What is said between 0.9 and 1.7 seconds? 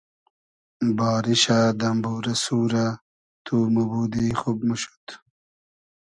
باریشۂ،